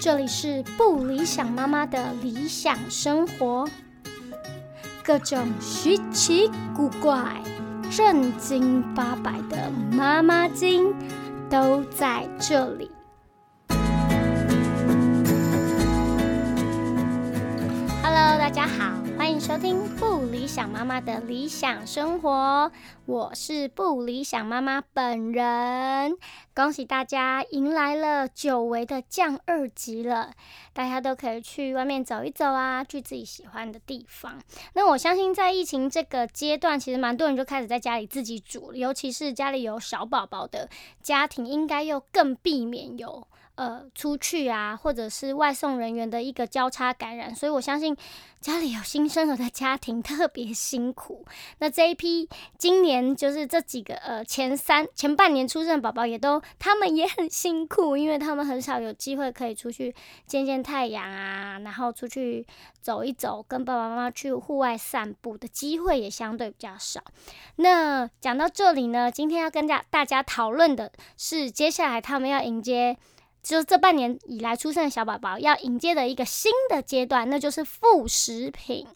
[0.00, 3.68] 这里是不理想妈妈的理想生活，
[5.02, 7.42] 各种稀奇古怪、
[7.90, 10.94] 正经八百的妈妈经
[11.50, 12.88] 都在这里。
[18.00, 18.92] Hello，大家好，
[19.28, 22.72] 欢迎收听不理想妈妈的理想生活，
[23.04, 26.16] 我是不理想妈妈本人。
[26.54, 30.32] 恭喜大家迎来了久违的降二级了，
[30.72, 34.40] 大家都可以去外面走一走啊，去自己喜欢的地方。
[34.72, 40.70] 那我相信在疫情这个阶段，其实蛮多人就开始在家里自己煮，尤其是家里有小宝宝的
[41.02, 43.28] 家庭，应该又更避免有。
[43.58, 47.96] 呃，出去啊，或者是外送人员的一个交叉感染，所以我相信
[48.40, 51.26] 家里有新生儿的家庭特别辛苦。
[51.58, 59.92] 那这一批今年就是这几个呃前三前半年出生的宝宝，也都他们也很辛苦，因为他们很少有机会可以出去
[60.24, 62.46] 见见太阳啊，然后出去
[62.80, 67.00] 走一走，跟爸爸妈妈去户外散步的机会也相对比较少。
[67.56, 72.96] 那讲到这里呢，今天要跟大大家讨论的是，接下来他们要迎接。
[73.42, 78.86] 就是这半年以来出生的小宝宝要迎接的一个新的阶段，那就是副食品。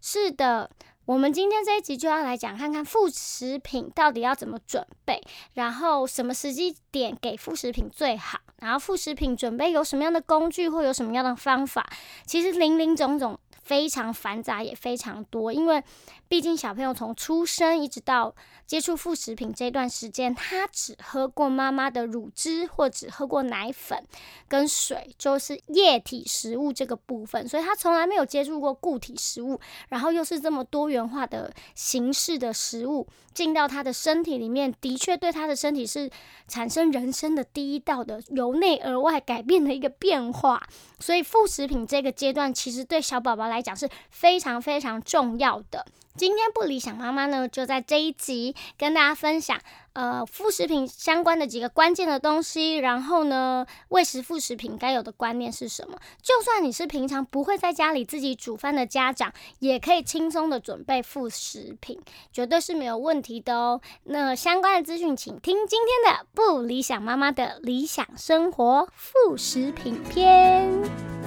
[0.00, 0.70] 是的，
[1.06, 5.22] 我们今天这一集就要来讲，看看副食品到底要怎么准备，
[5.54, 11.88] 然后什么时机点给副食品最好，然后副食品准备有什么样的工具或有什么样的方法，
[12.26, 13.38] 其实林林总总。
[13.68, 15.84] 非常繁杂也非常多，因为
[16.26, 18.34] 毕竟小朋友从出生一直到
[18.66, 24.02] 接触副食品这段时间，他只喝过妈妈的乳汁或只喝过奶粉
[24.48, 36.10] 跟水，就是液体食物这个部分，所以他从来没有接触过固体食物，然后又是这么多元化的形式的食物进到他的身体里面，的确对他的身体是
[36.46, 40.66] 产生人生的第一道的由内而外改变的一个变化，
[40.98, 43.57] 所以副食品这个阶段其实对小宝宝来。
[43.58, 45.84] 来讲是非常非常重要的。
[46.16, 49.56] 今天不理想妈妈呢，就在这一集跟大家分享，
[49.92, 52.76] 呃，副食品相关的几个关键的东西。
[52.78, 55.96] 然后呢，喂食副食品该有的观念是什么？
[56.20, 62.00] 就算你是平常不会在家里自己煮饭的家长，也可以轻松的准备副食品，
[62.32, 63.80] 绝对是没有问题的哦。
[64.02, 71.17] 那相关的资讯，请听今天的不理想妈妈的理想生活副食品篇。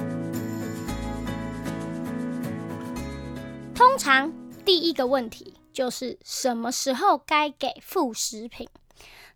[3.84, 4.32] 通常
[4.64, 8.68] 第一个问题就是什么时候该给副食品？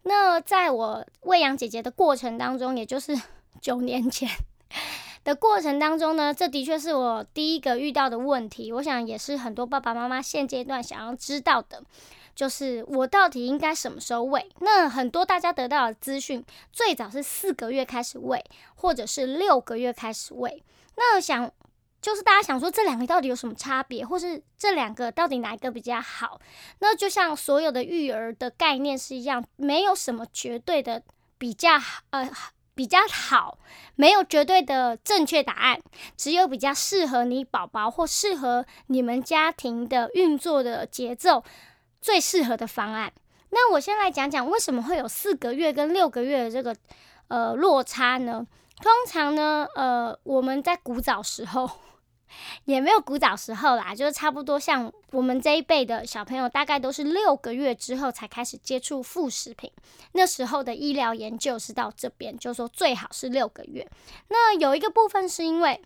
[0.05, 3.21] 那在我喂养姐姐的过程当中，也就是
[3.61, 4.31] 九年前
[5.25, 8.73] 的过程当中呢，这的确是我第一个遇到的问题。
[8.73, 11.83] 我想也是很多爸爸妈妈现阶段想要知道的，
[12.37, 14.49] 就是我到底应该什么时候喂？
[14.61, 18.45] 那很多大家得到的资讯，最早是四个月开始喂，
[18.77, 20.63] 或者是六个月开始喂。
[20.95, 21.51] 那想。
[22.03, 26.41] 就是大家想说这两个到底有什么差别，或是这两个到底哪一个比较好？
[26.79, 31.03] 那就像所有的育儿的概念是一样，没有什么绝对的
[31.37, 32.31] 比较好呃
[32.77, 33.59] 比较好，
[33.97, 35.81] 没有绝对的正确答案，
[36.17, 41.43] 只有比较适合你宝宝或适合你们家庭的运作的节奏
[42.01, 43.13] 最适合的方案。
[43.51, 46.77] 那我先来讲讲为什么会有四个月跟六个月的这个
[47.29, 48.47] 呃落差呢？
[48.83, 51.69] 通常呢，呃，我们在古早时候。
[52.65, 59.71] 也没有古早时候啦，就是差不多像我们这一辈的小朋友，大概都是六个月之后才开始接触副食品。
[60.13, 63.87] 那时候的医疗研究是到这边，就说最好是六个月。
[64.29, 65.81] 那有一个部分是因为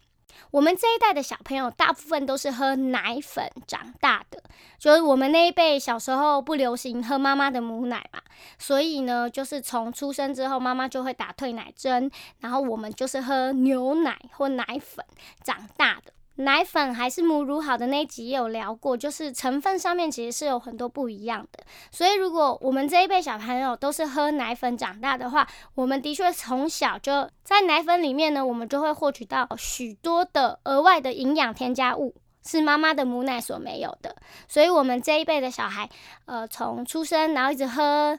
[0.53, 4.43] 我们这一代的小朋友大部分都是喝奶粉长大的，
[4.79, 8.21] 就是我们那一辈小时候不流行喝妈妈的母奶嘛，
[8.59, 15.05] 所以呢，就是从出生之后妈妈就会打退奶针，然后我们就是喝牛奶或奶粉
[15.43, 16.13] 长大的。
[16.41, 21.65] 奶粉还是母乳好的那一集也有聊过，就是成分上面其实是有很多不一样的。
[21.91, 34.17] 所以如果我们这一辈小朋友都是喝奶粉长大的话，我们的确从小就在奶粉里面呢，我们就会获取到许多的额外的营养添加物，是妈妈的母奶所没有的。
[34.49, 35.89] 所以，我们这一辈的小孩，
[36.25, 38.19] 呃，从出生然后一直喝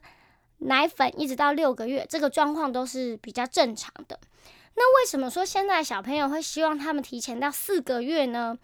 [0.59, 4.19] 奶粉，一直到六个月，这个状况都是比较正常的。
[4.75, 8.57] 那为什么说现在小朋友会希望他们提前到四个月呢？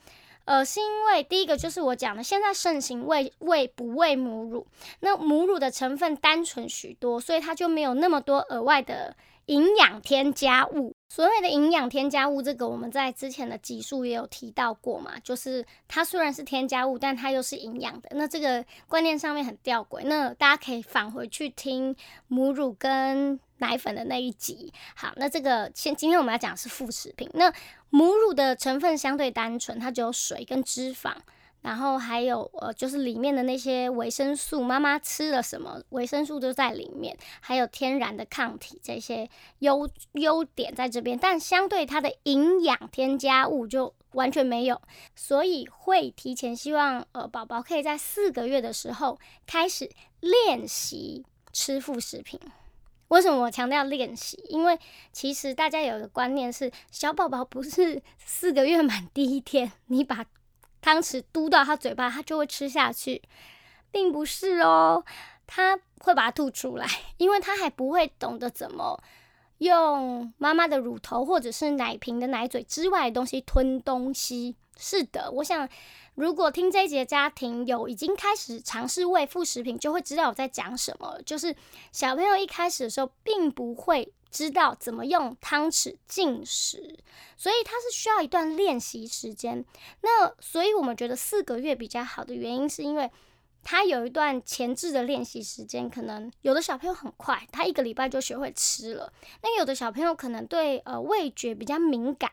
[0.46, 4.66] 呃，是因为第一个就是我讲的，现在盛行喂喂不喂母乳，
[5.02, 9.14] 那母乳的成分单纯许多，所以它就没有那么多额外的
[9.48, 10.96] 营养添加物。
[11.10, 18.08] 所谓的营养添加物，这个我们在之前的集数也有提到过嘛，就是它虽然是添加物，但它又是营养的。
[18.12, 21.94] 那这个观念上面很吊诡，那大家可以返回去听
[22.30, 24.74] 母乳跟奶粉的那一集。
[24.96, 27.30] 好，那这个先今天我们要讲的是副食品。
[27.34, 27.54] 那
[27.90, 31.14] 母乳的成分相对单纯，它只有水跟脂肪。
[31.60, 39.28] 然后还有呃，就是里面的那些维生素，妈妈吃了什么，维生素都在里面，还有天然的抗体，这些
[39.60, 44.80] 优优点在这边，但相对它的营养添加物就完全没有，
[45.16, 49.90] 所以会提前希望呃宝宝可以在四个月的时候开始
[50.22, 52.40] 练习吃副食品。
[53.10, 54.38] 为什么我强调练习？
[54.50, 54.78] 因为
[55.12, 60.26] 其实大家有一个观念是，小宝宝不是四个月满第一天，你把
[60.82, 63.22] 汤匙嘟到他嘴巴，他就会吃下去，
[63.92, 65.04] 并不是哦，
[65.46, 66.88] 他会把它吐出来，
[67.18, 69.02] 因为他还不会懂得怎么
[69.60, 74.56] 用妈妈的乳头或者是奶瓶的奶嘴之外的东西吞东西。
[74.78, 75.68] 是的，我想
[76.18, 81.22] 如果听这一节家庭有已经开始尝试喂副食品，就会知道我在讲什么。
[81.26, 81.56] 就是
[81.92, 84.12] 小朋友一开始的时候，并不会。
[84.30, 87.00] 知道怎么用汤匙进食，
[87.38, 89.64] 所以它是需要一段练习时间。
[90.02, 93.10] 那所以我们觉得四个月比较好的原因，是因为
[93.64, 95.90] 他有一段前置的练习时间。
[95.90, 99.12] 可能有的小朋友很快，他一个礼拜就学会吃了。
[99.42, 102.30] 那有的小朋友可能对呃味觉比较敏感，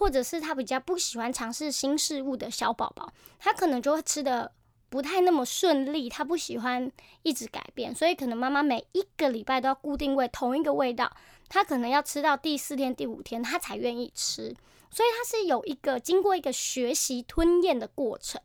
[0.00, 4.52] 或者是他比较不喜欢尝试新事物的小宝宝，他可能就会吃的。
[4.88, 6.90] 不太那么顺利，他不喜欢
[7.22, 11.16] 一直改变，所以可能妈妈每一个礼拜都要固定喂同一个味道，
[11.48, 14.52] 他可能要吃到第四天、第五天，他才愿意吃。
[14.90, 18.40] 所以他是有一个经过一个学习吞咽的过程。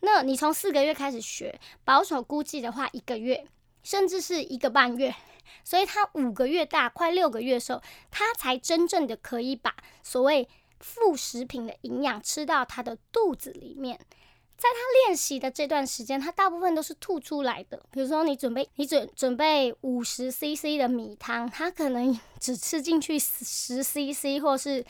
[0.00, 3.46] 那你从四个月开始学，保守估计的话，一个月
[3.82, 5.14] 甚至是一个半月，
[5.64, 7.80] 所以他五个月大，快六个月的时候，
[8.10, 10.46] 他才真正的可以把所谓
[10.80, 13.98] 副食品的营养吃到他的肚子里面。
[14.58, 17.78] 在他练习的这段时间，他大部分都是吐出来的。
[17.90, 24.82] 比如说，你准备你准准备五十 CC 的米汤，他可能 只吃进去十 CC 或是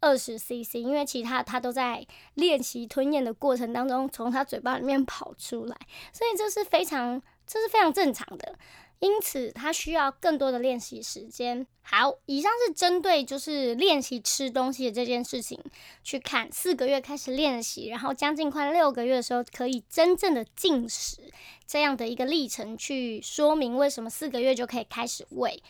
[0.00, 5.74] 二十 CC，因为其他他都在练习吞咽的过程当中从他嘴巴里面跑出来，
[6.12, 8.54] 所以这是非常这是非常正常的。
[8.98, 11.66] 因此，他需要更多的练习时间。
[11.82, 15.60] 好，以上是针对就是练习吃东西的这件事情
[16.02, 21.18] 去看，四个月开始练习，然后将近快六个月的时候可以真正的进食
[21.66, 25.62] 这样的一个历程，去说明为什么四个月就可以开始喂。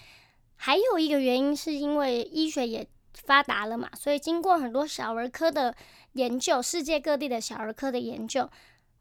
[0.54, 5.74] 还有一个原因是因为医学也发达了嘛，所以经过很多小儿科的
[6.12, 8.48] 研究，世界各地的小儿科的研究，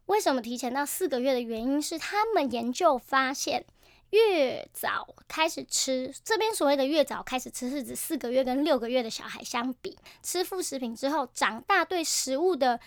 [0.07, 3.63] 为什么提前到四个月的原因是他们研究发现。
[4.11, 12.79] 越早开始吃，这边所谓的越早开始吃，是指四个月跟六个月的小孩相比，吃副食品之后长大对食物的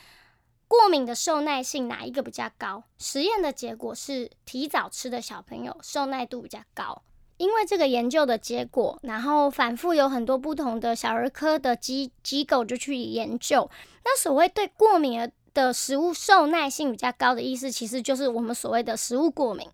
[0.67, 2.85] 过敏的受耐性哪一个比较高？
[2.99, 7.03] 实验的结果是提早吃的小朋友受耐度比较高。
[7.37, 13.71] 因为这个研究的结果，然后反复有很多不同的小儿科的机机构就去研究，
[14.05, 19.69] 那所谓对过敏的食物受耐性比较高的意思，其实就是我们所谓的食物过敏。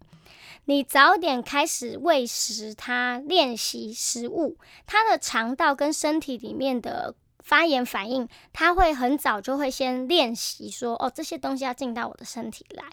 [0.67, 4.57] 你早点开始喂食它，练习食物，
[4.87, 12.85] 它的肠道跟身体里面的发炎反应，它会很早就会先练习说，哦，这些东西要进到我的身体来。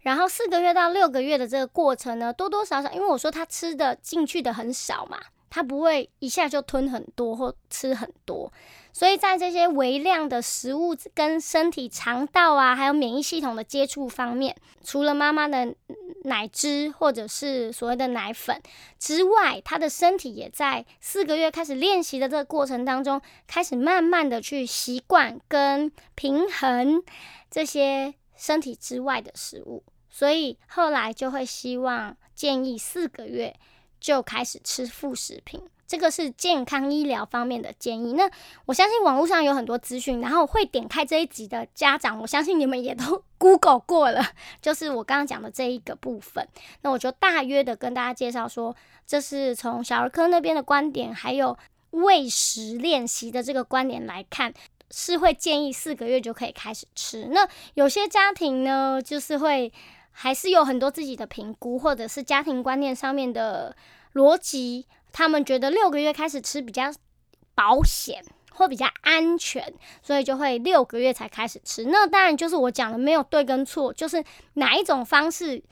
[0.00, 5.18] 然后四个月到六个月的这个过程呢，多多少少，因为我说他吃的进去的很少嘛，
[5.54, 8.52] 他不会一下就吞很多或吃很多。
[8.92, 15.72] 所以在这些微量的食物跟身体肠道啊，还有免疫系统的接触方面，除了妈妈的
[16.24, 18.60] 奶汁或者是所谓的奶粉
[18.98, 27.00] 之外，他的身体也在四个月开始练习的这个过程当中，开始慢慢的去习惯跟平衡
[27.48, 33.54] 这些身体之外的食物，所以后来就会希望建议四个月
[34.04, 35.62] 就开始吃副食品。
[35.86, 38.12] 这个是健康医疗方面的建议。
[38.12, 38.30] 那
[38.66, 44.22] 我相信网络上有很多资讯，然后会点开这一集的家长，我相信你们也都 Google 过了，
[44.60, 46.46] 就是我刚刚讲的这一个部分。
[46.82, 51.56] 那我就大约的跟大家介绍说，这是从小儿科那边的观点，还有
[51.92, 54.52] 喂食练习的这个观点来看，
[54.90, 57.28] 是会建议四个月就可以开始吃。
[57.30, 59.72] 那有些家庭呢，就是会
[60.16, 63.76] 还是有很多自己的评估，或者是家庭观念上面的
[64.14, 64.86] 逻辑。
[65.12, 66.90] 他们觉得六个月开始吃比较
[67.54, 71.84] 保险或比较安全，所以就会六个月才开始吃。
[71.84, 75.62] 那当然就是我讲的没有对跟错，就是哪一种方式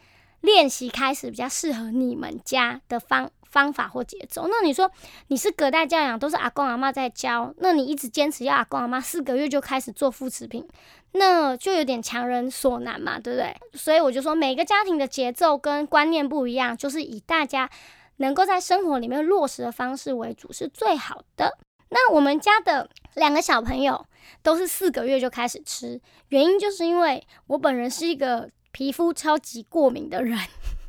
[0.42, 4.46] 练习开始比较适合你们家的方方法或节奏。
[4.48, 4.90] 那你说
[5.28, 10.66] 你是隔代教养，都是阿公阿妈在教，那你一直坚持要阿公阿妈四个月就开始做副食品，
[11.12, 13.54] 那就有点强人所难嘛，对不对？
[13.74, 17.70] 所以我就说每个家庭的节奏跟观念不一样，就是以大家
[18.16, 21.56] 能够在生活里面落实的方式为主是最好的。
[21.90, 24.06] 那我们家的两个小朋友
[24.42, 28.50] 都是四个月就开始吃，原因就是因为我本人是一个。
[28.72, 30.38] 皮肤超级过敏的人，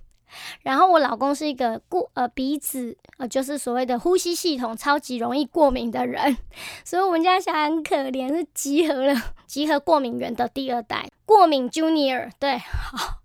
[0.64, 6.36] 然后我老公是一个过呃鼻子呃就是所谓的呼吸系统超级容易过敏的人，
[6.84, 11.08] 所以我们家小孩很可怜，是集合了 集合过敏源的第二代。
[11.26, 13.20] 过敏 Junior 对，好，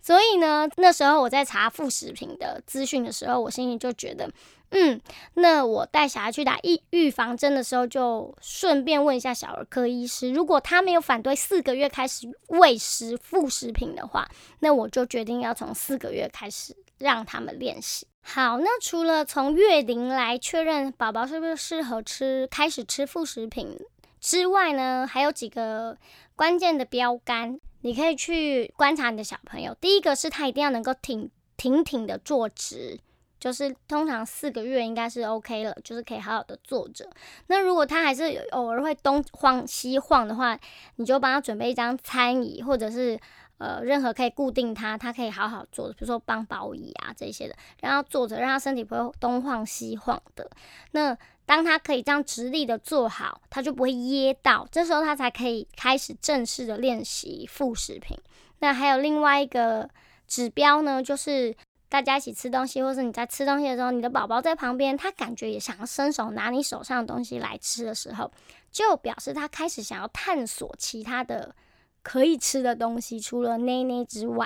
[0.00, 4.30] 所以呢那时候我在查副食品的资讯的时候，我心里就觉得。
[4.76, 5.00] 嗯，
[5.34, 14.28] 那我带小孩去打预预防针的时候，就顺便问一下小儿科医师，如果他没有反对四个月开始喂食副食品的话，
[14.58, 18.08] 那我就决定要从四个月开始让他们练习。
[18.20, 23.78] 好，那除了从月龄来确认宝宝是不是适合吃开始吃副食品
[24.20, 25.96] 之外呢，还有几个
[26.34, 29.76] 关键的标杆，你可以去观察你的小朋友。
[29.80, 32.98] 第一个是他一定要能够挺挺挺的坐直。
[33.44, 37.06] 就是通常四个月应该是 OK 了，就是可以好好的坐着。
[37.48, 40.58] 那如果他还是偶尔会东晃西晃的话，
[40.96, 43.20] 你就帮他准备一张餐椅，或者是
[43.58, 50.50] 呃任何可以固定他，他可以好好坐的，比如说帮宝椅啊这些的，让他坐着，让他身体不会东晃西晃的。
[50.92, 58.16] 那当他可以这样直立的坐好，他就不会噎到，这时候他才可以开始正式的练习副食品。
[58.60, 59.90] 那还有另外一个
[60.26, 61.54] 指标呢，就是。
[61.94, 68.32] 大家一起吃东西，或是你在吃东西的时候，你的宝宝在旁边，他感觉也想要伸手拿你手上的东西来吃的时候，
[68.72, 71.54] 就表示他开始想要探索其他的
[72.02, 74.44] 可以吃的东西，除了奶奶之外，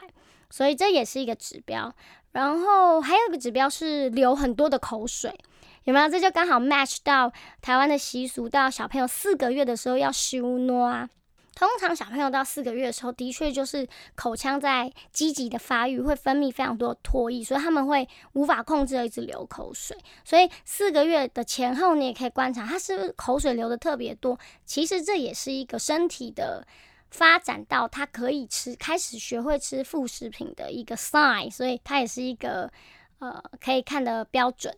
[0.51, 1.91] 所以这也是一个指标。
[2.33, 5.35] 然后还有一个指标是流很多的口水，
[5.85, 6.07] 有没有？
[6.07, 11.09] 这就刚好 match 到台湾的习俗，到小朋友四个月的时候要修诺啊。
[11.59, 13.85] 通常小朋友到四个月的时候，的确就是
[14.15, 19.99] 口腔在积极的发育，会分泌非常多唾液，所以他们会无法控制的一直流口水。
[20.25, 24.39] 所以四个月的前后，你也可以观察他是不是口水流的特别多。
[24.65, 26.65] 其实这也是一个身体的
[27.11, 32.71] 发展到他可以吃，开始学会吃副食品的一个 sign，所以它也是一个
[33.19, 34.73] 呃可以看的标准。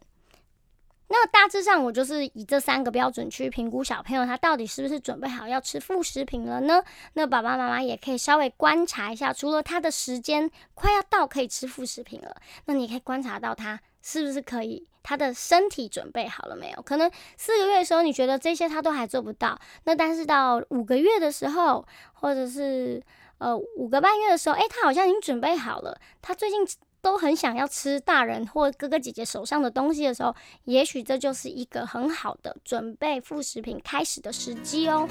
[1.13, 6.81] 那大致上，我就是以这三个标准去评估小朋友他到底是不是准备好要吃副食品了呢？
[7.15, 12.37] 那爸爸妈妈也可以稍微观察一下，除了他的时间快要到可以吃副食品了，
[12.67, 16.83] 那你可以观察到他是不是可以，他的身体准备好了没有？
[16.83, 23.03] 可能四个月的时候你觉得这些他都还做不到，那但是到五个月的时候，或者是
[23.39, 26.65] 呃五个半月的时候，诶，他好像已经准备好了，他最近。
[27.03, 35.09] 都很想要吃大人或哥哥姐姐手上的东西的时候，也许这就是一个很好的准备副食品开始的时机哦。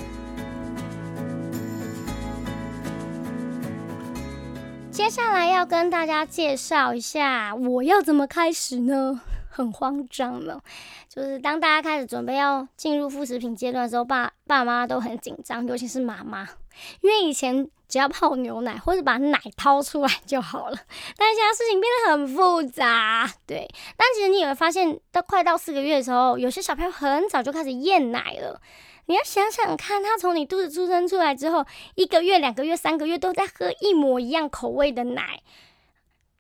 [4.92, 9.22] 接下来要跟大家介绍一下，我要怎么开始呢？
[9.50, 10.62] 很慌张了，
[11.10, 16.48] 就是当大家开始准备要进入副食品阶段的时候，爸爸妈妈都很紧张，尤其是妈妈，
[17.02, 17.70] 因为以前。
[17.90, 20.78] 只要泡牛奶或者把奶掏出来就好了，
[21.18, 23.68] 但现在事情变得很复杂，对。
[23.98, 28.62] 但其实你也会发现，到快到四个月的时候，有些小朋友很早就开始厌奶了。
[29.08, 31.66] 你要想想看，他从你肚子出生出来之后，
[31.96, 35.42] 一个月、两个月、三个月都在喝一模一样口味的奶。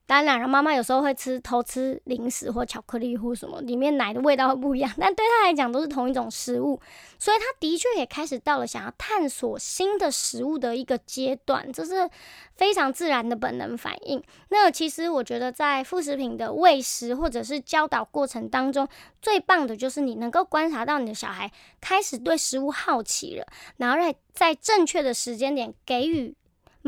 [0.10, 6.82] 当然，妈妈有时候会吃偷吃零食或巧克力或什么，里面奶的味道会不一样，但对他来讲都是同一种食物，
[7.20, 12.10] 所以他的确也开始到了想要探索新的食物的一个阶段，这是
[12.56, 14.20] 非常自然的本能反应。
[14.50, 18.88] 那其实我觉得，在副食品的喂食或者是教导过程当中，
[19.22, 23.46] 最棒的就是你能够观察到你的小孩开始对食物好奇了，
[23.78, 26.36] 然后在在正确的时间点给予。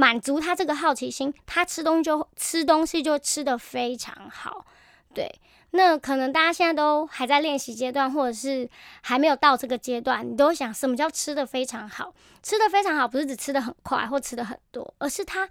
[0.01, 4.65] 满足他这个好奇心，他吃东西就吃东西就吃得非常好。
[5.13, 5.31] 对，
[5.69, 8.67] 那可能大家现在都还在练习阶段，或者是
[9.01, 12.15] 还没有到这个阶段，你都想什么叫吃得非常好？
[12.41, 15.47] 吃得非常好，不是只吃得很快或吃得很多，而是他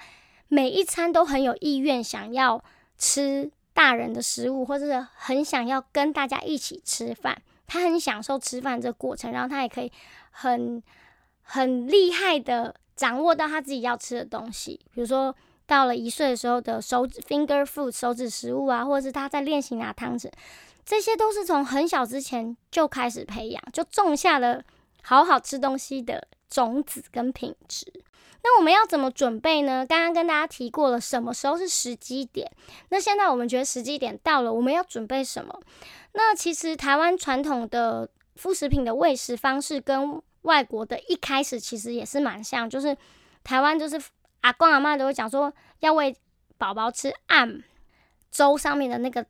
[0.48, 2.60] 每一餐都很有意愿想要
[2.98, 7.40] 吃大人的食物，或者是很想要跟大家一起吃饭。
[7.68, 9.92] 他很享受吃饭这个过程，然后他也可以
[10.32, 10.82] 很
[11.42, 12.74] 很厉害的。
[13.00, 15.34] 掌握到他自己要吃的东西，比如说
[15.66, 20.30] 到了一岁的时候的手指 finger food 手指食物啊，或者是他在练习拿汤匙，
[20.84, 24.62] 这些都是从很小之前就开始培养，就种下了
[25.02, 27.90] 好好吃东西的种子跟品质。
[28.42, 29.86] 那我们要怎么准备呢？
[29.88, 32.52] 刚刚跟大家提过了，什么时候是时机点？
[32.90, 35.58] 那现在我们觉得时机点到了，我们要准备什么？
[36.12, 42.96] 那其实台湾传统的副食品的喂食方式跟外国的一开始其实也是蛮像，就是
[43.44, 44.00] 台湾就是
[44.40, 46.14] 阿公阿妈都会讲说要喂
[46.58, 47.62] 宝宝吃暗
[48.30, 49.24] 粥上面的那个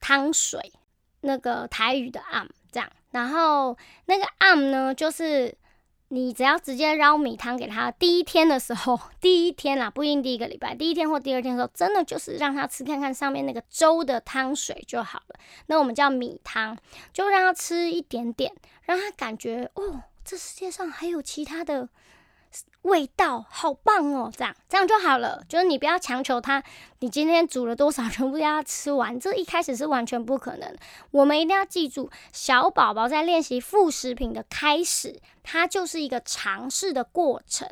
[0.00, 0.72] 汤水，
[1.20, 3.76] 那个台语的暗这样，然后
[4.06, 5.56] 那个暗呢就是。
[6.10, 15.38] 你只要直接捞米汤给他，第一天的时候， 第一天啦，不一定第一个礼拜，第一天或第二天的时候，真的就是让他吃看看上面那个粥的汤水就好了。
[15.66, 16.78] 那我们叫米汤，
[17.12, 18.50] 就让他吃一点点，
[18.84, 21.88] 让他感觉哦，这世界上还有其他的。
[22.82, 25.44] 味道好棒哦，这样这样就好了。
[25.46, 26.62] 就是你不要强求他，
[27.00, 29.20] 你今天煮了多少， 全部都要吃完。
[29.20, 30.74] 这一开始是完全不可能。
[31.10, 37.68] 我们一定要记住，小宝宝在练习副食品的开始，它就是一个尝试的过程。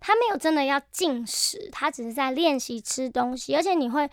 [0.00, 3.54] 他没有真的要进食，他只是在练习吃东西。
[3.54, 4.10] 而且你会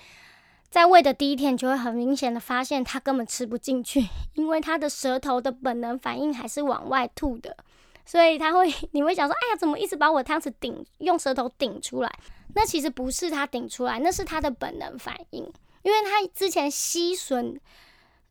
[0.69, 7.57] 在喂的第一天，就会很明显的发现他根本吃不进去， 因为他的舌头的本能反应还是往外吐的。
[8.05, 12.11] 所以他会， 你会想说，哎呀，怎么一直把我汤匙顶，用舌头顶出来？
[12.55, 15.43] 那其实不是他顶出来，那是他的本能反应，
[15.81, 17.57] 因为他之前吸吮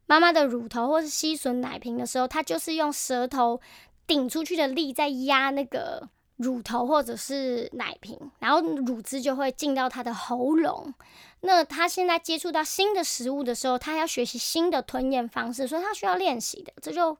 [0.06, 3.60] 妈妈的乳头或是吸吮奶瓶的时候，他就是用舌头
[4.06, 10.92] 顶出去的力在压那个乳头或者是奶瓶，然后乳汁就会进到他的喉咙。
[11.40, 16.72] 那他现在接触到新的食物的时候，他要学习新的吞咽方式，所以他需要练习的。
[16.80, 17.16] 这就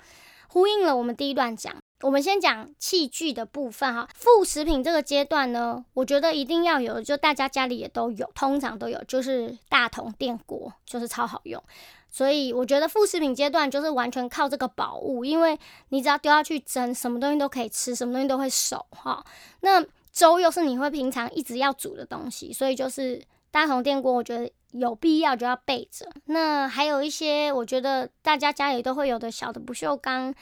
[0.53, 1.75] 呼应了我们第一段讲。
[2.03, 11.63] 我们先讲器具的部分哈，副食品这个阶段呢，我觉得一定要有，就大家家里也都有，通常都有，就是大同电锅，就是超好用。
[12.11, 19.25] 所以我觉得副食品阶段就是完全靠这个宝物，因为你只要丢下去蒸，什么东西都可以吃，什么东西都会熟哈。
[19.61, 19.83] 那
[20.13, 26.11] 粥又是你会平常一直要煮的东西，所以就是大同电锅，我觉得有必要就要备着。
[26.25, 30.35] 那还有一些，我觉得大家家里都会有的小的不锈钢。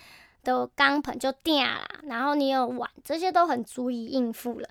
[0.42, 4.66] 的钢盆就掉啦，然后你有碗，这些都很足以应付了。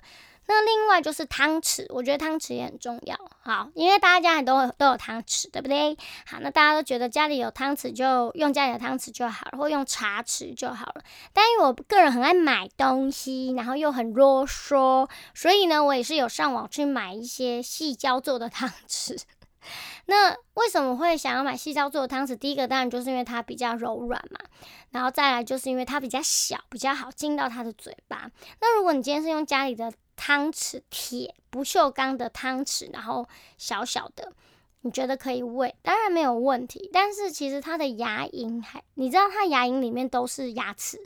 [0.48, 5.96] 那另外就是汤匙，我觉得汤匙也很重要，好，因为大家家里都都有汤匙，对不对？
[6.26, 11.04] 好，那大家都觉得家里有汤匙就用家里的汤匙就好了，或用茶匙就好了。
[11.32, 19.22] 但因为我个人很爱买东西，然后又很啰嗦，所以呢，我也是有上网去买一些细胶做的汤匙。
[20.06, 22.36] 那为什么会想要买细胶做的汤匙？
[22.36, 24.40] 第一个当然就是因为它比较柔软嘛，
[24.90, 28.30] 然后再来就是因为它比较小，比较好进到它的嘴巴。
[28.60, 34.32] 那如果你今天是用家里的汤匙，铁不锈钢的汤匙，然后小小的，
[34.80, 36.90] 你觉得可以喂，当然没有问题。
[36.92, 41.02] 但是其实它的牙龈还，你知道它牙龈里面都是牙齿。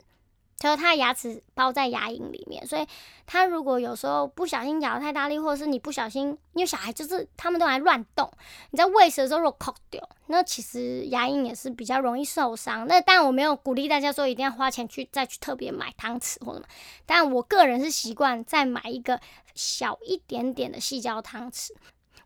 [0.57, 2.87] 就是他的牙齿包在牙龈里面，所以
[3.27, 8.31] 他如果有时候不小心咬太大力，或者是你不小心，因为小孩就是他们都爱乱动，
[8.71, 12.87] 你在喂食的时候如果抠掉，那其实牙龈也是比较容易受伤。
[12.87, 16.67] 那当然我没有鼓励大家说一定要花钱去再去特别买汤匙或者什么，
[17.05, 19.19] 但我个人是习惯再买一个
[19.55, 21.71] 小一点点的细胶汤匙。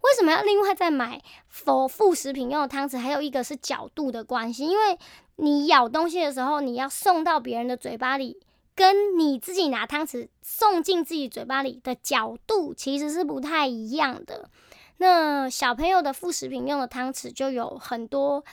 [0.02, 3.00] 为什么要另外再买否副食品用的汤匙？
[3.00, 5.00] 还有一个是角度的关系，因为。
[5.41, 8.38] 你咬东西的时候，你要送到别人的嘴巴里，
[8.75, 14.49] 跟你自己拿汤匙送进自己嘴巴里的角度其实是不太一样的。
[14.97, 18.43] 那小朋友的副食品用的汤匙就有很多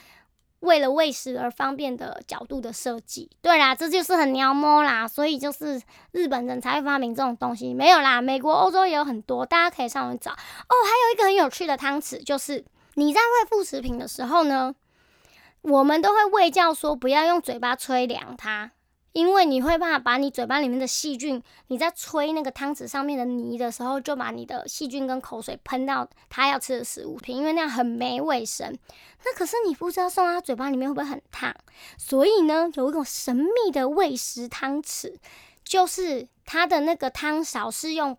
[0.61, 3.29] 为了喂食而方便的角度的设计。
[3.41, 7.73] 对啦，这就是很鸟摸啦，所以就是日本人才会发明这种东西。
[7.73, 10.31] 没有啦，美国、欧洲也有很多，大家可以上网找。
[10.31, 10.35] 哦，
[10.85, 14.73] 还有一个很有趣的汤匙，就是你在喂副食品的时候呢。
[15.69, 18.71] 我们都会喂教说不要用嘴巴吹凉它，
[19.11, 28.77] 因为你会怕把你嘴巴里面的细菌，你在吹那个汤匙上面的泥的时候，就把你的细菌跟口水喷到他要吃的食物品，因为那样很没卫生。
[29.25, 31.53] 那可是你不知道送到他嘴巴里面会不会很烫，
[31.97, 35.15] 所以呢，有一种神秘的喂食汤匙，
[35.65, 38.17] 就是它的那个汤勺是用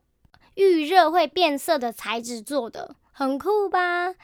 [0.55, 4.15] 预热会变色的材质做的，很酷吧？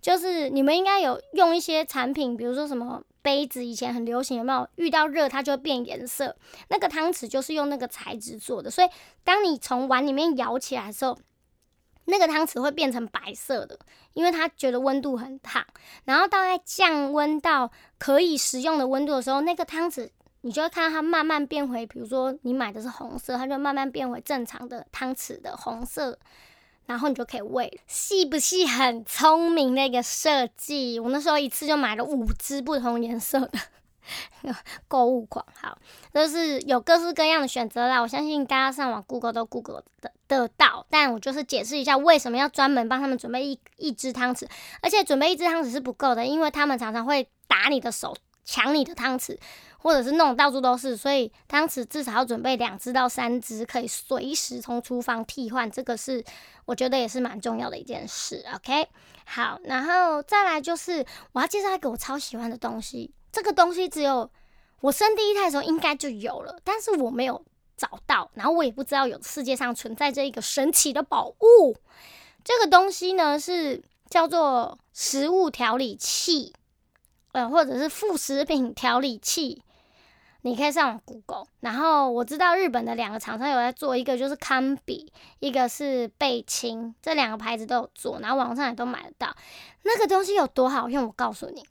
[0.00, 4.68] 就是你们应该有用一些产品，比如说什么杯子，以前很流行，有没有？
[4.76, 6.36] 遇到热它就会变颜色。
[6.68, 8.88] 那个汤匙就是用那个材质做的，所以
[9.24, 11.18] 当你从碗里面舀起来的时候，
[12.04, 13.78] 那个汤匙会变成白色的，
[14.14, 15.66] 因为它觉得温度很烫。
[16.04, 20.08] 然后大概降温到可以食用的温度的时候，那个汤匙
[20.40, 26.18] 你就会看到它慢慢变回，比如说你买的是红色，它就慢慢变回正常的汤匙的红色。
[26.88, 28.64] 然后你就可以喂，是不是？
[28.64, 30.98] 很聪明的一个设计。
[30.98, 33.52] 我那时候一次就买了五只不同颜色的，
[34.88, 35.76] 购物狂，好，
[36.14, 38.00] 就是有各式各样的选择啦。
[38.00, 44.48] 我相信大家上网 Google 都 Google 得得到，但我就是解释一下为什么要专门帮他们准备一一只汤匙，
[44.80, 49.36] 而且准备一只汤匙是不够的，因为他们常常会打你的手，抢你的汤匙，
[49.80, 55.70] 或者是弄到处都是，所以当时至少要准备两只到三只，可以随时从厨房替换。
[55.70, 56.22] 这个是
[56.64, 58.44] 我觉得也是蛮重要的一件事。
[58.54, 58.88] OK，
[59.24, 63.14] 好，然后再来就是我要介绍一个我超喜欢的东西。
[63.30, 64.28] 这个东西只有
[64.80, 67.40] 我生第一胎的时候应该就有了，但是我没有
[67.76, 71.76] 找到，然后我也不知道有世界上存在这一个神奇的宝物。
[72.42, 76.52] 这个东西呢是叫做食物调理器，
[77.30, 79.62] 呃，或者是副食品调理器。
[80.42, 81.46] 你可以上网 Google。
[81.60, 89.34] 然后我知道日本的两个厂商有在做一个，就是康比，一个是贝清，这两个牌子都有做，然后网上也都买得到。
[89.82, 91.64] 那个东西有多好用，我告诉你。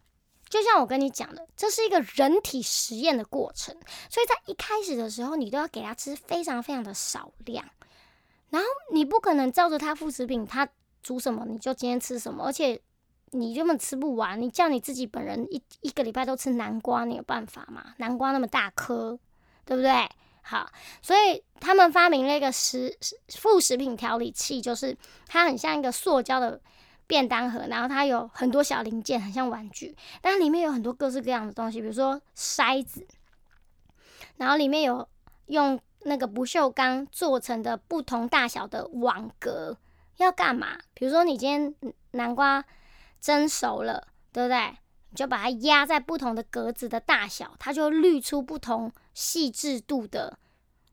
[0.49, 3.75] 就像我跟你讲的，这是一个人体实验的过程，
[4.09, 7.65] 所以在一开始的时候，你都要给他吃非常非常的少量，
[8.49, 10.65] 然后你不可能照着他副食品，他
[11.03, 12.79] 煮什么你就今天吃什么，而且
[13.31, 14.41] 你根本吃不完。
[14.41, 17.93] 你叫你自己本人一一个礼拜都吃南瓜，你有办法吗？
[17.97, 19.17] 南瓜那么大颗，
[19.65, 20.09] 对不对？
[20.41, 20.69] 好，
[21.01, 22.97] 所以他们发明了一个食
[23.29, 26.59] 副食品调理器，就是它很像一个塑胶的。
[27.09, 33.07] 便当盒，然后它有很多小零件，很像玩具，但里面有很多各式各样的东西，比如说筛子，
[34.35, 35.07] 然后里面有
[35.45, 39.77] 用那个不锈钢做成的不同大小的网格，
[40.17, 40.77] 要干嘛？
[40.93, 42.61] 比如说你今天南瓜
[43.19, 44.77] 蒸熟了，对不对？
[45.09, 50.37] 你就把它压在不同的格子的大小，它就滤出不同细致度的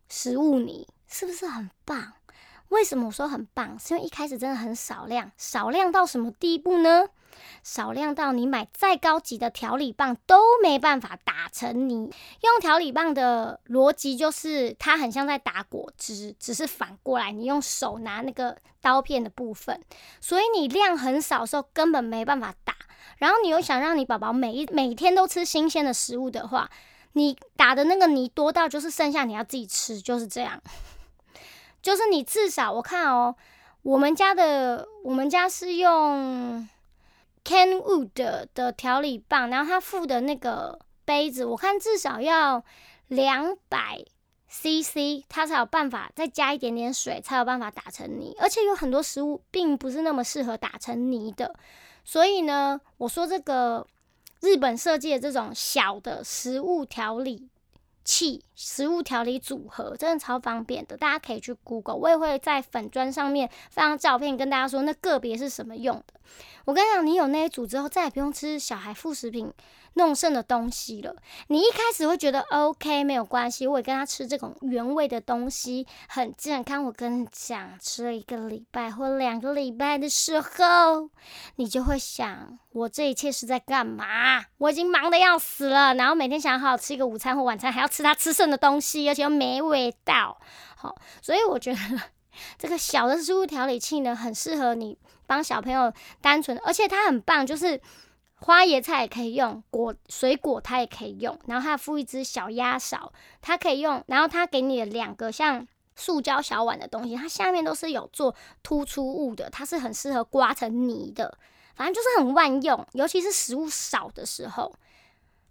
[0.09, 2.13] 食物泥，是不是很棒？
[2.69, 3.79] 为什么我说很棒？
[3.79, 7.07] 是因为一开始真的很少量，少量到什么地步呢？
[7.63, 12.11] 少量到你买再高级的调理棒都没办法打成泥。
[12.43, 19.81] 用调理棒的逻辑就是，它很像在打果汁，只是反过来，你用手拿那个刀片的部分，
[20.21, 22.75] 所以你量很少的时候根本没办法打。
[23.19, 26.69] 然后你又想让你宝宝每一每天都吃新鲜的食物的话，
[27.13, 30.61] 你打的那个泥多到就是剩下你要自己吃，就是这样。
[31.81, 33.37] 就是你至少我看哦，
[33.83, 36.67] 我们家的我们家是用
[37.45, 38.11] Kenwood
[38.55, 42.65] 的调理棒，然后它附的那个杯子，我看至少要
[43.09, 44.03] 两百
[44.49, 48.35] CC，它才有办法再加一点点水，才有办法打成泥。
[48.39, 51.55] 而且有很多食物并不是那么适合打成泥的，
[52.03, 53.87] 所以呢，我说这个
[54.41, 57.51] 日本设计的这种小的食物调理。
[58.05, 66.15] 器食物调理组合真的超方便的，大家可以去 Google，我也会在粉砖上面放照片跟大家说那个别是什么用的。
[66.67, 69.53] 我跟你讲，你有那一组之后，再也不用吃小孩副食品
[69.95, 71.15] 弄剩的东西了。
[71.49, 76.85] 你一开始会觉得 OK 没有关系，我也跟他吃这种原味的东西很健康。
[76.85, 81.11] 我跟你讲，吃了一个礼拜或两个礼拜的时候，
[81.57, 84.45] 你就会想，我这一切是在干嘛？
[84.59, 90.39] 我已经忙得要死了，然后每天想好好吃一个午餐或晚餐，还要吃他吃剩的东西，而且又没味道。
[90.77, 91.79] 好，所以我觉得
[92.59, 94.99] 这个小的食物调理器呢，很适合你。
[95.27, 97.81] 帮小朋友单纯，而且它很棒，就是
[98.45, 111.39] 花椰菜也可以用，果水果它也可以用，然后它附一只小鸭勺，它可以用，然后它给你的两个像塑胶小碗的东西，它下面都是有做突出物的，它是很适合刮成泥的，
[111.75, 114.71] 反正就是很万用，尤其是食物少的时候。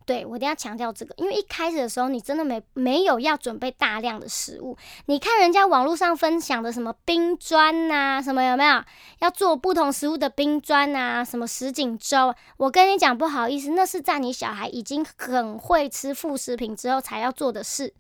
[0.06, 4.78] 对我一定要强调这个，因为一开始的时候你真的没没有要准备大量的食物。
[5.06, 8.84] 你看人家网络上分享的什么冰砖呐，什么有没有
[9.20, 11.24] 要做不同食物的冰砖啊？
[11.24, 12.34] 什么什锦粥？
[12.58, 17.94] 我跟你讲，不好意思，那是在你小孩已经很会吃副食品之后才要做的事。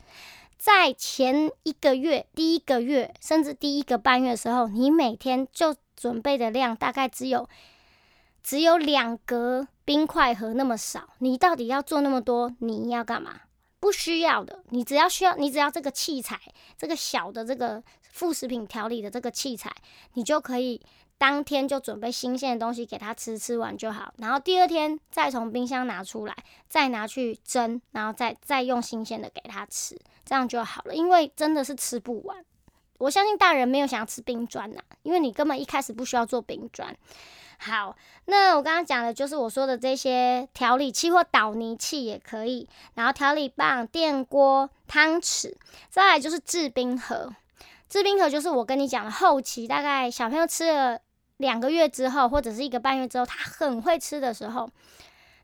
[0.58, 7.50] 在前一个月、第一个月，甚至第一个半月的时候，你每天就准备的量大概只有
[8.42, 9.68] 只有两格。
[9.86, 12.54] 冰块盒那么少，你到底要做那么多？
[12.60, 13.42] 你要干嘛？
[13.80, 16.40] 不需要的，你只要需要，你只要这个器材，
[16.78, 19.70] 这个小的这个副食品调理的这个器材，
[20.14, 20.82] 你就可以
[21.18, 24.14] 当天就准备新鲜的东西给他吃，吃完就好。
[24.20, 26.36] 然后第二天再从冰箱拿出来，
[26.70, 30.96] 再拿去蒸，然后再再用新鲜的给他吃，这样就好了。
[30.96, 32.46] 因为真的是吃不完，
[33.00, 36.96] 我相信大人没有想要吃冰砖呐，因为你根本一开始不需要做冰砖。
[37.60, 45.56] 好，那我刚刚讲的就是我说的这些调理器或导泥器也可以，然后调理棒、电锅、汤匙，
[45.90, 47.34] 再来就是制冰盒。
[47.88, 51.00] 制冰盒就是我跟你讲的后期，大概小朋友吃了
[51.38, 54.70] 两个月之后，或者是一个半月之后，他很会吃的时候，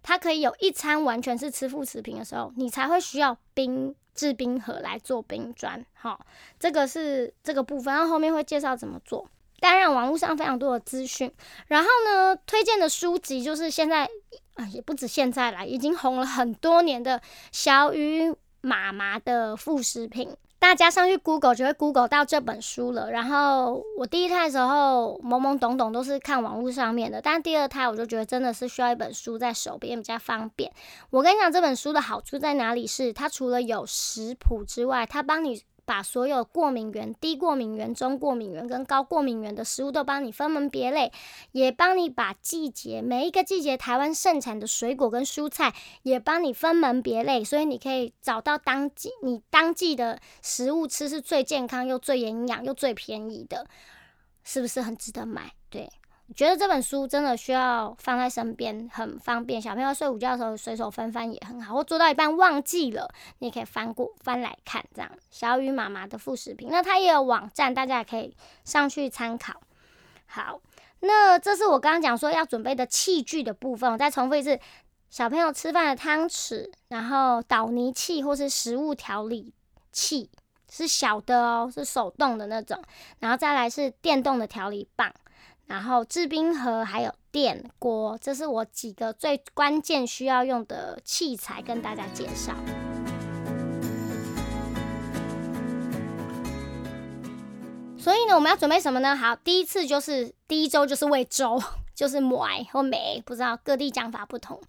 [0.01, 5.85] 他可以有一餐完全是吃副食品的时候，你才会需要冰制冰盒来做冰砖。
[5.93, 6.19] 好，
[6.59, 9.29] 这个是这个部分，然后后面会介绍怎么做。
[9.59, 11.31] 当然，网络上非常多的资讯。
[11.67, 14.05] 然后呢，推荐的书籍就是现在
[14.55, 20.35] 啊，也不止现在啦，已经红了很多年的小鱼妈妈的副食品。
[20.59, 23.09] 大家上去 Google 就会 Google 到这本书了。
[23.09, 30.69] 然后我第一胎的时候懵懵懂懂都是看网络上面的，但第二胎我就觉得真的是需要一本书在手边比较方便。
[31.11, 32.85] 我跟你讲，这本书的好处在哪里？
[32.85, 35.63] 是它除了有食谱之外，它帮你。
[35.89, 41.11] 把所有过敏源、低过敏源、中过敏源跟高过敏源的食物都帮你分门别类，
[41.51, 45.73] 也帮你把季节每一个季节台湾盛产的水果跟蔬菜
[46.03, 53.65] 也帮你分门别类，所以你可以找到当季你当季的食物吃是最健康又最营养又最便宜的，
[54.43, 55.53] 是不是很值得买？
[55.71, 55.89] 对。
[56.35, 59.61] 觉得这本书真的需要放在身边，很方便。
[59.61, 64.83] 小朋友睡午觉的时候随手翻翻也很好，或做到一半忘记了，你也可以翻过翻来看。
[64.93, 69.59] 这样，小雨妈妈的副食品，那它也有网站，大家也可以上去参考。
[70.27, 70.61] 好，
[70.99, 73.91] 那这是我刚刚讲说要准备的器具的部分。
[73.91, 74.59] 我再重复一次：
[75.09, 79.51] 小朋友吃饭的汤匙，然后捣泥器或是食物调理
[79.91, 80.29] 器，
[80.69, 82.79] 是小的哦，是手动的那种。
[83.17, 85.11] 然后再来是电动的调理棒。
[85.69, 92.55] 然后制冰盒还有电锅，这是我几个最关键需要用的器材，跟大家介绍。
[97.99, 99.15] 所以呢，我们要准备什么呢？
[99.15, 101.61] 好，第一次就是第一周就是喂粥，
[101.93, 104.59] 就是买或梅，不知道各地讲法不同。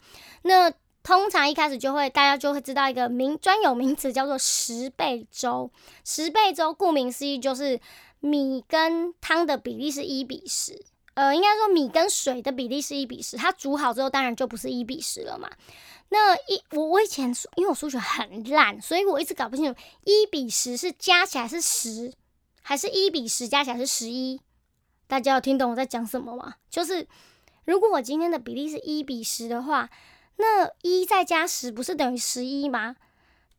[0.42, 0.70] 那
[1.02, 5.70] 通常一开始就会大家就会知道一个名专有名词叫做十倍粥。
[6.04, 7.80] 十倍粥顾名思义就是
[8.18, 10.84] 米跟汤的比例是一比十。
[11.14, 15.50] 呃，应该说米跟水的比例是一比十，它煮好之后当然就不是一比十了嘛。
[16.08, 22.12] 那一我我以前因为我数学很烂，所以我一直搞不清楚一比十是加起来是十，
[22.62, 24.40] 还是一比十加起来是十一。
[25.06, 26.54] 大家有听懂我在讲什么吗？
[26.70, 27.06] 就是
[27.64, 29.90] 如果我今天的比例是一比十的话，
[30.36, 32.96] 那一再加十不是等于十一吗？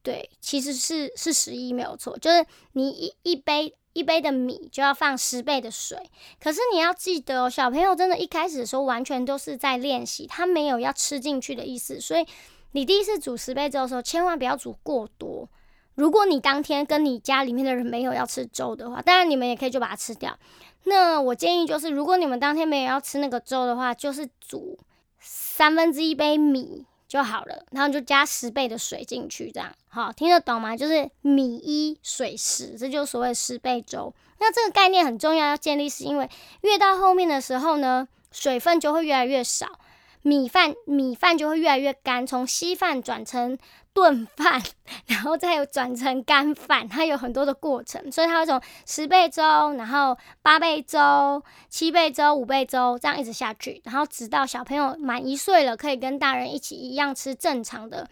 [0.01, 3.75] 对，其实是是十一没有错，就是你一一杯。
[3.93, 5.97] 一杯的米就要放十倍的水，
[6.41, 12.25] 可是你要记得哦，小朋友真的一开始的时候完全都是在练习，他没有要吃进去的意思，所以
[12.71, 15.49] 你第一次煮十倍粥的时候，千万不要煮过多。
[15.95, 20.37] 如果你当天跟你家里面的人没有要吃粥的话，当然你们也可以就把它吃掉。
[20.85, 24.79] 那我建议就是，如果你们当天没有要吃那个粥的话，就是煮
[25.19, 26.85] 三分之一杯米。
[27.11, 30.77] 就好了，然后就加十倍的水进去，这样好听得懂吗？
[30.77, 34.13] 就是米一水十，这就是所谓十倍粥。
[34.39, 36.29] 那这个概念很重要，要建立是因为
[36.61, 39.77] 越到后面的时候呢，水分就会越来越少。
[40.21, 43.57] 米饭米饭就会越来越干，从稀饭转成
[43.93, 44.61] 炖饭，
[45.07, 49.41] 然后再有转成干饭，它有很多的过程，所以它会从十倍粥，
[49.73, 58.09] 然后八倍粥、七倍粥、五倍粥这样一直下去，然后直到小朋友满一岁了，可以跟大人一起一样吃正常的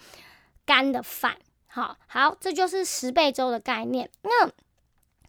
[0.66, 1.38] 干的饭。
[1.68, 4.10] 好好，这就是十倍粥的概念。
[4.24, 4.50] 那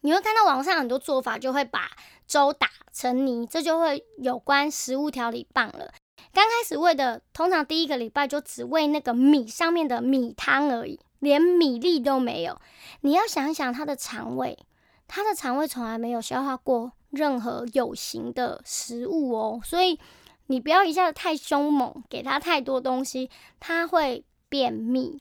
[0.00, 1.90] 你会看到网上很多做法，就会把
[2.26, 5.92] 粥打成泥，这就会有关食物调理棒了。
[6.32, 12.60] 刚开始喂的，通常第一个礼拜就只喂那个米上面的米汤而已，连米粒都没有。
[13.00, 14.58] 你要想想他的肠胃，
[15.08, 19.98] 他的肠胃从来没有消化过任何有形的食物哦，所以
[20.46, 25.20] 你不要一下子太凶猛，给他太多东西，他会便秘。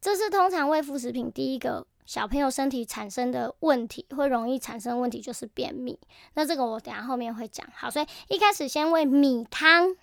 [0.00, 1.86] 这是通常喂副食品第一个。
[2.04, 5.98] 小朋友身体产生的问题会容易产生问题，就是便秘。
[6.34, 7.66] 那这个我等下后面会讲。
[7.74, 9.96] 好，所以一开始先喂米汤，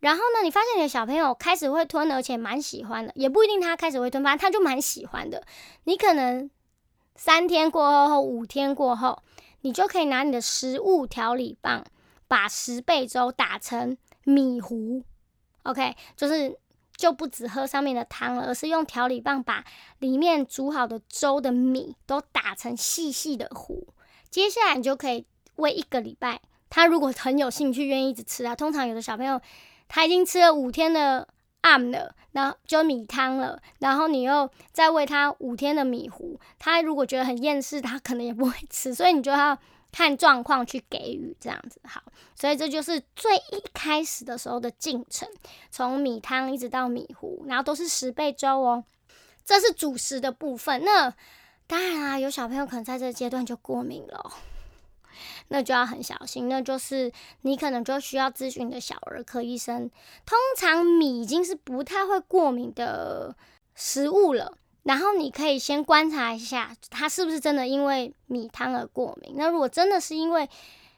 [0.00, 5.44] 然后呢，你发现你的小朋友开始会吞，而且蛮喜欢的，也不一定他开始会吞，反正他就蛮喜欢的。
[5.84, 6.50] 你可能
[7.14, 9.22] 三天过后或五天过后，
[9.60, 11.84] 你就可以拿你的食物调理棒，
[12.26, 15.02] 把十倍粥打成米糊。
[15.64, 16.58] OK，就是。
[16.96, 19.64] 就不只喝上面的汤了，而是用调理棒把
[19.98, 23.86] 里面煮好的粥的米都打成细细的糊。
[24.30, 25.26] 接下来你就可以
[25.56, 26.40] 喂一个礼拜。
[26.70, 29.40] 他如果很有兴趣，愿意一直吃啊，通常有的小朋友
[29.88, 31.28] 他已经吃了五天的
[31.60, 39.58] 暗了，然后就米汤了，然后你又再喂他五天的米糊，他如果觉得很厌世，他可能也不会吃，所以你就要。
[39.94, 42.02] 看状况去给予这样子好，
[42.34, 45.28] 所以这就是最一开始的时候的进程，
[45.70, 48.84] 从米汤一直到米糊，然后都是十倍粥哦。
[49.44, 50.84] 这是主食的部分。
[50.84, 51.14] 那
[51.68, 54.32] 当然啊，有小朋友可能在这阶段就过敏了。
[55.46, 56.48] 那就要很小心。
[56.48, 59.88] 那就是你可能就需要咨询的小儿科医生。
[60.26, 63.36] 通常米已经是不太会过敏的
[63.76, 69.34] 食物了，然后你可以先观察一下，他是不是真的因为米汤而过敏。
[69.36, 70.48] 那如果真的是因为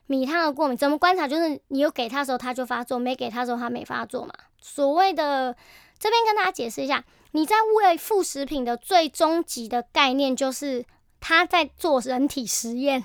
[0.06, 1.26] 米汤而过敏，怎么观察？
[1.26, 4.34] 就是你有给他的时候他就发作，没给他的时候他没发作嘛。
[4.60, 5.56] 所谓的
[5.98, 7.04] 这边跟大家解释一下。
[7.32, 10.86] 你在喂副食品的最终极的概念，就是
[11.20, 13.04] 他在做人体实验。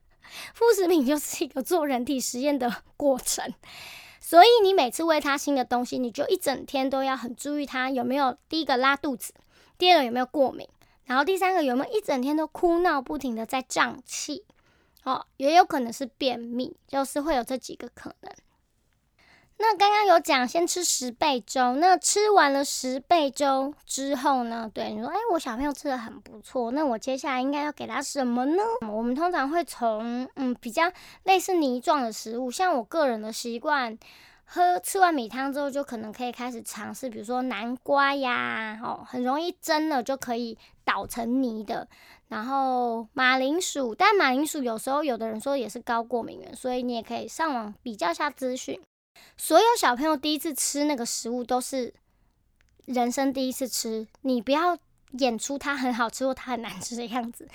[0.54, 3.54] 副食品就是一个做人体实验的过程，
[4.20, 9.32] 所以你每次喂他新的东西，你就一整天都要很注意他有没有第一个拉肚子，
[9.80, 10.68] 第二个有没有过敏，
[11.06, 14.44] 然后第三个有没有一整天都哭闹不停的在胀气，
[15.04, 18.30] 哦，也有可能是便秘，就是会有这几个可能。
[19.62, 21.76] 那刚刚有讲，先吃十倍粥。
[21.76, 24.70] 那吃完了十倍粥之后呢？
[24.72, 26.70] 对你说，哎，我小朋友吃的很不错。
[26.70, 28.62] 那我接下来应该要给他什么呢？
[28.90, 30.90] 我们通常会从嗯比较
[31.24, 33.98] 类似泥状的食物，像我个人的习惯，
[34.52, 41.86] 喝吃完米汤之后，就可能可以开始尝试，比如说南瓜呀，哦，很容易蒸了就可以捣成泥的。
[42.26, 48.80] 然后马铃薯，但马铃薯有时候有的人说也是高过敏源，所以你也可以上网比较下资讯。
[49.36, 51.94] 所有小朋友第一次吃那个食物都是
[52.86, 54.76] 人生第一次吃，你不要
[55.12, 57.48] 演出它很好吃或它很难吃的样子。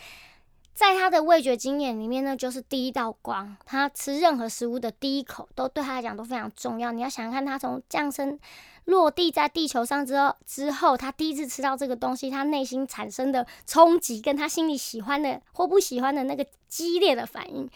[0.76, 3.58] 在他的味觉经验里面呢，就是第一道光。
[3.66, 6.92] 他吃任何食物的第一口都对他来讲都非常重要。
[6.92, 8.38] 你要想看他从降生
[8.84, 17.70] 落地在地球上之后，之后他第一次吃到这个东西，他内心产生的冲击，跟他心里喜欢的或不喜欢的那个激烈的反应，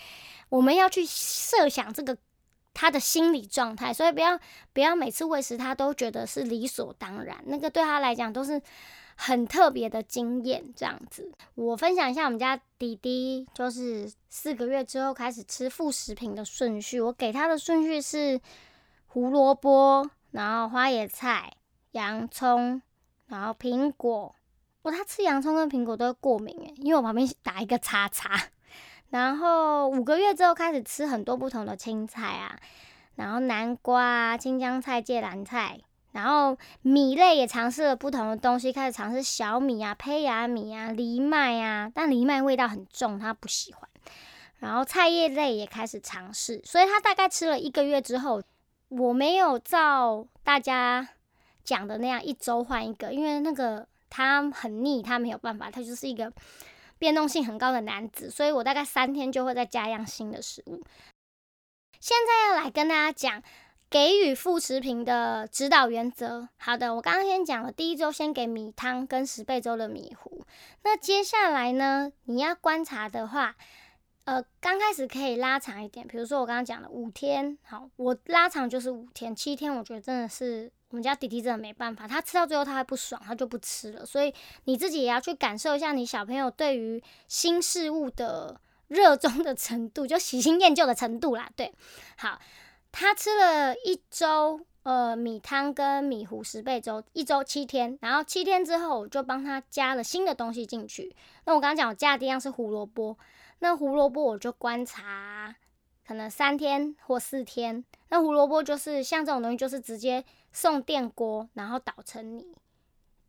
[0.50, 2.18] 我们要去设想这个。
[2.72, 4.40] 他的心理状态，所以不要
[4.72, 8.62] 不要每次喂食他都觉得是理所当然，那个对他来讲都是
[9.22, 10.64] 很特别的经验。
[10.74, 17.02] 这样子，我分享一下我们家弟弟，就是四个月之后开始吃副食品的顺序。
[17.02, 18.40] 我给他的顺序是
[19.08, 21.52] 胡萝卜，然后花椰菜、
[21.92, 22.82] 洋葱，
[23.28, 24.34] 然后苹果。
[24.82, 28.42] 我他吃洋葱跟苹果都会过敏诶，因为我旁边打一个叉叉。
[29.10, 32.58] 然后五个月之后开始吃很多不同的青菜啊，
[33.16, 43.90] 然后南瓜、青江菜、芥蓝菜，然后米类也尝试了不同的东西，开始尝试小米啊、胚芽米啊、藜麦啊，但藜麦味道很重，他不喜欢。
[44.60, 48.42] 然后菜叶类也开始尝试，所以他大概吃了一个月之后，
[48.90, 51.08] 我没有照大家
[51.64, 56.32] 讲的那样一周换一个，因为那个他很腻，他没有办法，他就是一个。
[56.98, 60.84] 变动性很高的男子，所以我大概三天就会再加样新的食物。
[61.98, 63.42] 现在要来跟大家讲
[63.90, 66.48] 给予副食品的指导原则。
[66.58, 70.46] 好的，我刚刚先讲了，第一周先给米汤跟十倍粥的米糊。
[70.84, 73.56] 那接下来呢，你要观察的话，
[74.26, 80.72] 呃，刚开始可以拉长一点，比如说我刚刚讲的五天，好，我拉长就是五天，七天我觉得真的是。
[80.92, 84.04] 我们家弟弟真的没办法，他吃到最后他还不爽，他就不吃了。
[84.04, 91.48] 所以你自己也要去感受一下你小朋友对于新事物的热衷的程度，就喜新厌旧的程度啦。
[91.56, 91.72] 对，
[92.18, 92.40] 好，
[92.92, 101.16] 他吃了一周呃米汤跟米糊十倍粥，一周七天，然后七天之后我就帮他加了新的东西进去。
[101.46, 103.18] 那我刚刚讲我加的第一样是胡萝卜，
[103.60, 105.56] 那胡萝卜我就观察
[106.08, 107.84] 可能三天或四天。
[108.10, 110.26] 那胡萝卜就是像这种东西，就是直接。
[110.52, 112.44] 送电锅，然后捣成泥，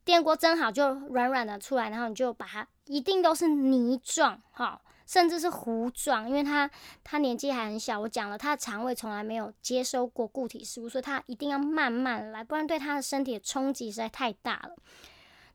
[0.03, 6.71] 电锅蒸好就软软的出来，然后你就把它，一定都是泥状，哈，甚至是糊状，因为他
[7.03, 14.77] 他年纪还很小，我讲了，他的肠胃从来没有接收过固体食物，所以他一定要慢慢来，不然对他的身体的冲击实在太大了。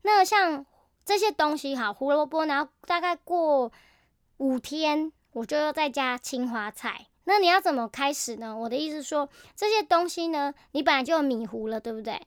[0.02, 0.66] 那像
[1.06, 3.72] 这些东西，哈，胡萝卜，然后大概过
[4.36, 7.06] 五天，我就要再加青花菜。
[7.24, 8.54] 那你要怎么开始呢？
[8.54, 12.20] 我的意思说，这些东西呢，你本来就有米糊了，对不对？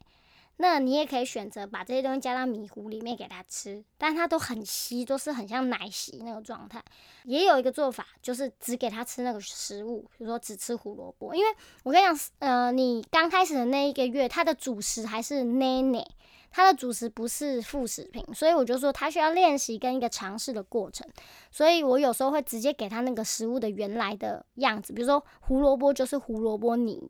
[0.61, 6.83] 那你也可以选择把这些东西加到米糊里面给他吃，但它都很稀，都是很像奶昔那个状态。
[7.23, 11.49] 也有一个做法，就是只给他吃那个食物，比如说只吃胡萝卜，因为
[11.83, 16.05] 我跟你讲，呃，你刚开始的那一个月，它的主食还是奶奶。
[16.51, 21.07] 它的主食不是副食品，所以我就说它需要练习跟一个尝试的过程。
[21.51, 27.07] 所以我有时候会直接给他那个食物的原来的样子，比如说胡萝卜就是胡萝卜泥，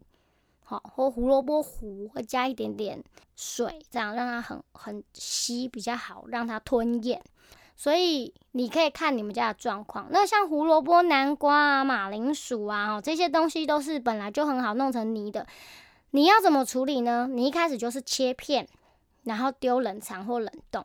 [0.70, 3.04] 好，或胡萝卜糊，会加一点点
[3.36, 7.20] 水，这样让它很很稀比较好，让它吞咽。
[7.76, 10.08] 所以你可以看你们家的状况。
[10.12, 15.48] 那像胡萝卜、南瓜啊、马铃薯啊，这些东西都是本来就很好弄成泥的。
[16.12, 17.28] 你要怎么处理呢？
[17.28, 18.68] 你一开始就是切片。
[19.24, 20.84] 然后丢冷藏或冷冻，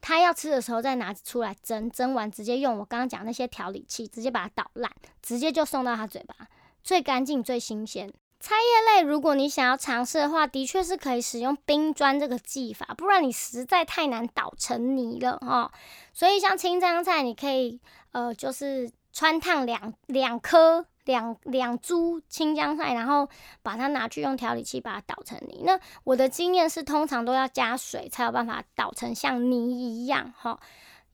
[0.00, 6.34] 他要吃的时候再拿出来蒸，蒸完直接用我刚刚讲那些调理器，直接把它捣烂，直接就送到他嘴巴，
[6.84, 8.10] 最干净、最新鲜。
[8.42, 15.70] 菜叶类，如果你想要尝试的话，的确是可以使用冰砖这个技法，不然你实在太难捣成泥了哈。
[16.12, 17.80] 所以像青江菜，你可以
[18.10, 20.84] 呃，就是穿烫两两颗。
[21.04, 23.28] 两两株青江菜，然后
[23.60, 25.64] 把它拿去用调理器把它捣成泥。
[25.64, 30.60] 那我的经验是，通常都要加水才有办法捣成像泥一样，哈，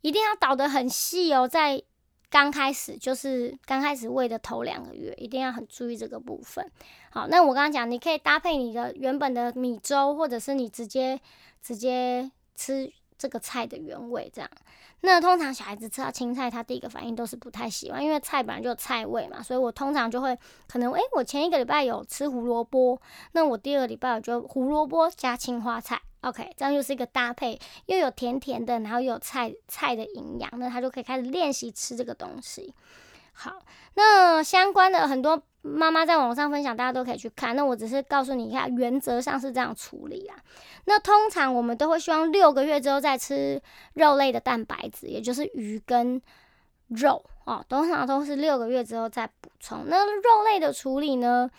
[0.03, 1.49] 一定要捣得很细哦。
[1.49, 1.83] 在
[2.31, 6.71] 刚开始，就是刚开始喂的头两个月，一定要很注意这个部分。
[7.11, 11.19] 好，那我刚刚讲，你可以搭配你的原本的米粥，或者是你直接
[11.63, 14.51] 直接吃这个菜的原味这样。
[15.01, 23.01] 那通常小孩子吃到青菜，他第一个反应都是不太喜欢，因为菜本来就有菜味嘛，所以我通常就会可能，诶，我前一个礼拜有吃胡萝卜，
[23.33, 32.75] 那我第二个礼拜我就胡萝卜加青花菜，OK，这样就是一个搭配，又有甜甜的，然后又有菜菜的营养，那他就可以开始练习吃这个东西。
[33.33, 33.61] 好，
[33.95, 35.43] 那相关的很多。
[35.61, 37.55] 妈妈在网上分享，大家都可以去看。
[37.55, 40.37] 那我只是告诉你一下，原则上是这样处理啊。
[40.85, 43.61] 那通常我们都会希望六个月之后再吃
[43.95, 46.23] 肉类的蛋白质，也就是鱼跟
[46.87, 47.63] 肉哦。
[47.69, 49.85] 通常都是六个月之后再补充。
[49.89, 51.51] 那肉类的处理呢，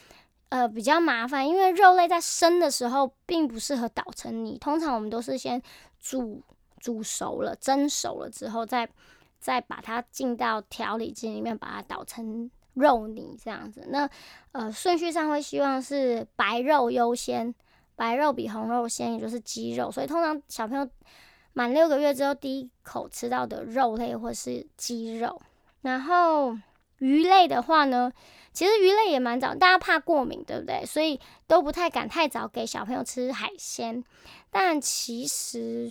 [0.50, 4.58] 呃，比较麻烦，因为肉类在生的时候并不适合捣成泥。
[4.58, 5.62] 通常我们都是先
[6.00, 6.44] 煮
[6.80, 8.90] 煮熟了、蒸熟了之后，再
[9.40, 12.52] 再把它进到调理机里面，把它捣成。
[12.76, 14.10] 肉泥这样子，那
[14.54, 17.54] 呃顺序上会希望是白肉优先，
[17.96, 19.92] 白肉比红肉先，也就是鸡肉。
[19.92, 20.88] 所以通常小朋友
[21.52, 25.42] 满六个月之后，第一口吃到的肉类或是鸡肉。
[25.82, 26.58] 然后
[27.00, 28.14] 鱼类的话呢，
[28.60, 30.86] 其实鱼类也蛮早，大家怕过敏，对不对？
[30.86, 34.04] 所以都不太敢太早给小朋友吃海鲜。
[34.52, 35.90] 但其实。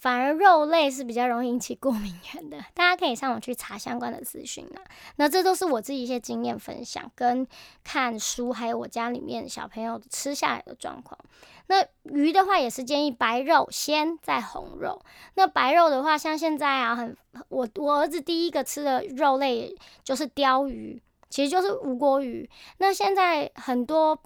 [0.00, 4.80] 反而肉类是比较容易引起过敏源的，大家可以上网去查相关的资讯啦。
[5.16, 7.44] 那这都是我自己一些经验分享，跟
[7.82, 11.18] 看书，还有我家里面小朋友吃下来的状况。
[11.66, 15.02] 那鱼的话，也是建议白肉先，再红肉。
[15.34, 17.16] 那白肉的话，像现在啊，很
[17.48, 22.48] 我我儿子第一个吃的肉类就是鲷鱼，其实就是无锅鱼。
[22.78, 24.18] 那现在很多。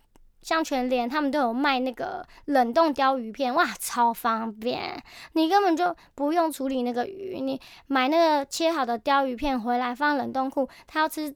[0.43, 5.01] 像全联，他们都有卖那个冷冻鲷鱼片，哇，超方便！
[5.35, 11.33] 你根本就不用处理那个鱼，你买那个切好的鲷鱼片回来放冷冻库，他要吃，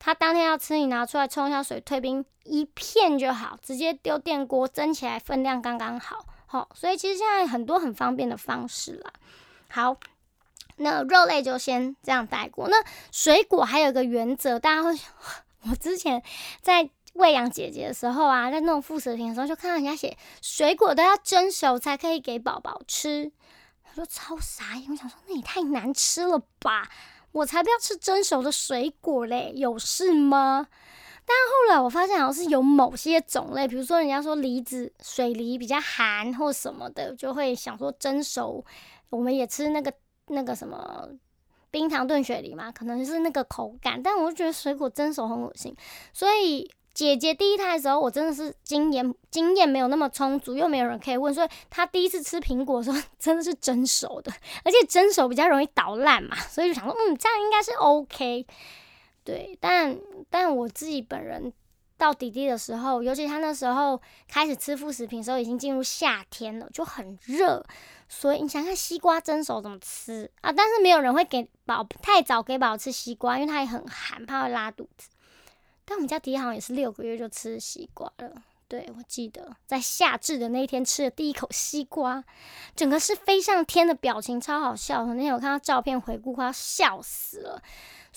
[0.00, 6.24] 他当天要吃，你拿出来冲一下水，退冰一片就好，直接丢电锅蒸起来，分量刚刚好。
[6.46, 9.12] 好，所以其实现在很多很方便的方式啦。
[9.68, 9.96] 好，
[10.78, 12.68] 那肉类就先这样带过。
[12.68, 12.76] 那
[13.12, 14.98] 水果还有个原则，大家会，
[15.70, 16.22] 我之前
[16.60, 16.90] 在。
[17.14, 23.32] 喂养姐姐的时候啊，在弄副食品的时候，就看到人家写水果都要蒸熟才可以给宝宝吃，
[23.88, 26.88] 我说超傻眼，我想说那也太难吃了吧，
[27.32, 30.68] 我才不要吃蒸熟的水果嘞，有事吗？
[31.26, 38.64] 但后来我发现好像是有某些种类，比如说人家说梨子、水梨比较寒或什么的，就会想说蒸熟，
[39.10, 39.92] 我们也吃那个
[40.28, 41.08] 那个什么
[41.70, 45.74] 冰糖炖雪梨嘛，可能是那个口感，但我就觉得水果蒸熟很恶心，
[46.12, 46.70] 所以。
[46.94, 54.32] 姐姐第一胎的时候，我真的是经验经验没有那么充足，又没有人可以问，所以她第一次吃苹果的时候， 真的是蒸熟的，
[54.64, 58.44] 而且蒸熟比较容易捣烂嘛，所以就想说，嗯，这样应该是 OK。
[59.22, 59.96] 对，但
[60.28, 61.52] 但我自己本人
[61.98, 67.62] 到弟弟的时候，尤其他那时候开始吃副食品的时候，已经进入夏天了，就很热，
[68.08, 70.52] 所以你想看西瓜蒸熟怎么吃啊？
[70.52, 75.08] 但是没有人会给宝太早给宝宝吃西瓜，因为它也很寒，怕会拉肚子。
[75.84, 78.30] 但我们家迪好像也是六个月就吃西瓜了。
[78.68, 82.22] 对我记得在夏至的那一天吃的第一口西瓜，
[82.76, 85.06] 整个是飞上天的表情，超好笑。
[85.06, 87.62] 那天我看到照片回顾，快要笑死了。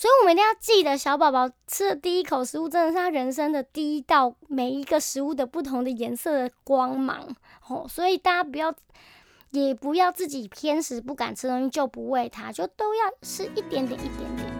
[0.02, 7.36] 所以我们一定要记得，小宝宝吃的第一口食物，真的是他人生的第一道每一个食物的不同的颜色的光芒。
[7.68, 8.74] 哦，所以大家不要，
[9.52, 14.51] 也不要自己偏食不敢吃东西就不喂他，就都要吃一点点，一点点。